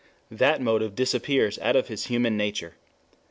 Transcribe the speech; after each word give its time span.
That 0.31 0.61
motive 0.63 0.95
disappears 0.95 1.59
out 1.59 1.75
of 1.75 1.87
his 1.87 2.05
human 2.07 2.35
nature. 2.35 2.73